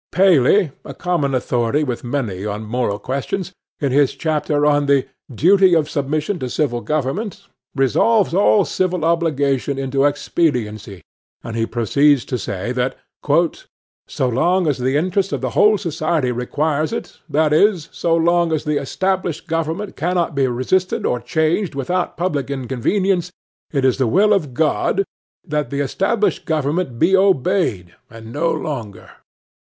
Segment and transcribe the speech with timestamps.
[0.11, 5.75] Paley, a common authority with many on moral questions, in his chapter on the "Duty
[5.75, 11.03] of Submission to Civil Government," resolves all civil obligation into expediency;
[11.43, 12.95] and he proceeds to say, "that
[14.07, 18.51] so long as the interest of the whole society requires it, that is, so long
[18.51, 23.29] as the established government cannot be resisted or changed without public inconveniency,
[23.71, 25.03] it is the will of God
[25.45, 29.11] that the established government be obeyed, and no longer."